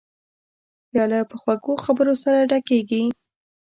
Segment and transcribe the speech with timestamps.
[0.89, 3.03] پیاله په خوږو خبرو سره ډکېږي.